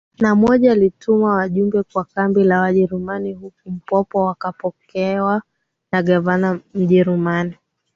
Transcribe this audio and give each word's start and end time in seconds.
na 0.19 0.35
moja 0.35 0.71
alituma 0.71 1.31
wajumbe 1.35 1.83
kwa 1.83 2.03
kambi 2.03 2.43
la 2.43 2.61
Wajerumani 2.61 3.33
huko 3.33 3.59
Mpwawa 3.65 4.25
wakapokewa 4.27 5.41
na 5.91 6.03
gavana 6.03 6.59
Mjerumani 6.73 7.57